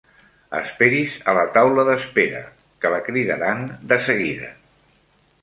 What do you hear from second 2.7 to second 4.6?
que la cridaran de seguida.